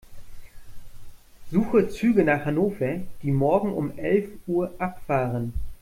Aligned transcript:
Suche 1.51 1.87
Züge 1.89 2.23
nach 2.23 2.43
Hannover, 2.45 3.01
die 3.21 3.31
morgen 3.31 3.71
um 3.71 3.95
elf 3.99 4.31
Uhr 4.47 4.73
abfahren. 4.79 5.53